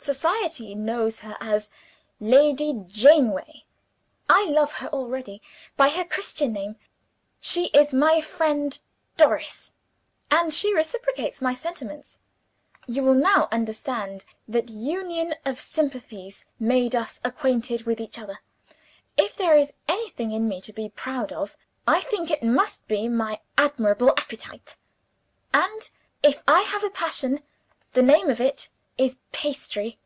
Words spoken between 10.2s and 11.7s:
And she reciprocates my